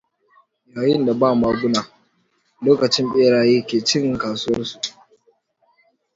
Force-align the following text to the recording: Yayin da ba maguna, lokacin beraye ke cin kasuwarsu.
Yayin 0.75 1.05
da 1.05 1.13
ba 1.13 1.35
maguna, 1.35 1.79
lokacin 2.61 3.07
beraye 3.13 3.65
ke 3.67 3.77
cin 3.87 4.17
kasuwarsu. 4.17 4.77